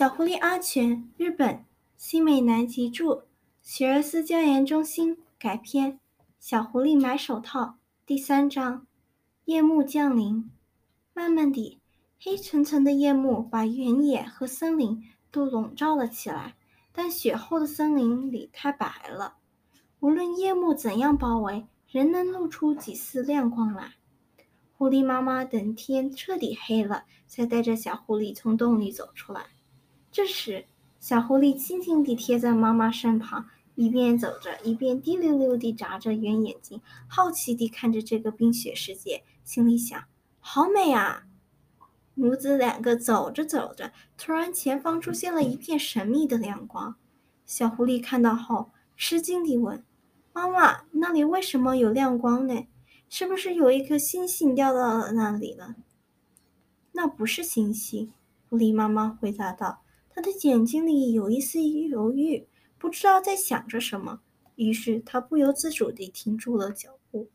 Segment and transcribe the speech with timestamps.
[0.00, 1.66] 小狐狸阿全，日本，
[1.98, 3.26] 新美南吉著，
[3.60, 6.00] 喜儿斯教研中心改编。
[6.38, 7.76] 小狐狸买手套
[8.06, 8.86] 第三章。
[9.44, 10.50] 夜幕降临，
[11.12, 11.82] 慢慢地，
[12.18, 16.56] 黑沉沉的夜幕把原野和森林都笼罩了起来。
[16.92, 19.34] 但雪后的森林里太白了，
[19.98, 23.96] 无论夜幕怎样包围，仍能露出几丝亮光来。
[24.78, 29.44] 狐狸妈妈等天彻底黑了，才带着小狐狸从洞里走出来。
[30.12, 30.64] 这时，
[30.98, 33.46] 小狐狸静静地贴在妈妈身旁，
[33.76, 40.02] 一边走着，一边滴溜溜地眨着圆眼睛，好奇地看着这个冰雪世界，心里想：
[40.40, 41.22] 好美啊！
[42.14, 46.96] 母子两个走着走着，突然前方出现了一片神秘的亮光。
[47.46, 49.84] 小狐狸看到后，吃惊地问
[50.34, 52.66] ：“妈妈，那里为什么有亮光呢？
[53.08, 55.76] 是不是有一颗星星掉到了那里了
[56.92, 58.12] ？”“那不是星星。”
[58.50, 59.82] 狐狸妈妈回答道。
[60.20, 64.20] 他的眼睛里有一丝犹豫，不知道在想着什么。
[64.56, 67.30] 于是他不由自主地停住了脚步